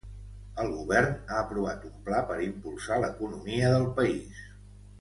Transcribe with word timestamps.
El 0.61 0.71
govern 0.77 1.11
ha 1.17 1.37
aprovat 1.41 1.85
un 1.89 1.93
pla 2.09 2.21
per 2.31 2.39
impulsar 2.47 2.99
l'economia 3.05 3.71
del 3.77 3.87
país. 4.01 4.43